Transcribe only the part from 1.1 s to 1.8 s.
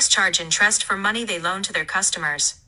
they loan to